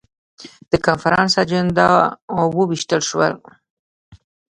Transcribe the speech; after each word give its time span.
د 0.71 0.73
کنفرانس 0.85 1.33
اجندا 1.43 1.89
وویشل 2.57 3.01
شول. 3.09 3.33